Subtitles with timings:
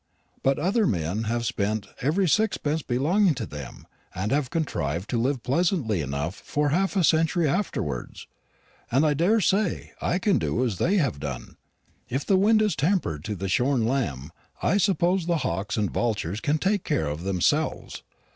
[0.41, 3.85] But other men have spent every sixpence belonging to them,
[4.15, 8.25] and have contrived to live pleasantly enough for half a century afterwards;
[8.91, 11.55] and I daresay I can do as they have done.
[12.09, 14.31] If the wind is tempered to the shorn lamb,
[14.63, 18.01] I suppose the hawks and vultures take care of themselves.